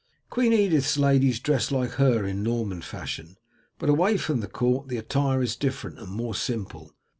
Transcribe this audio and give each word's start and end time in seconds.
"Queen 0.31 0.51
Edith's 0.51 0.97
ladies 0.97 1.39
dress 1.39 1.69
like 1.69 1.91
her 1.91 2.25
in 2.25 2.41
Norman 2.41 2.81
fashion, 2.81 3.37
but 3.77 3.87
away 3.87 4.17
from 4.17 4.39
the 4.39 4.47
court 4.47 4.87
the 4.87 4.97
attire 4.97 5.43
is 5.43 5.55
different 5.55 5.99
and 5.99 6.09
more 6.09 6.33
simple. 6.33 6.95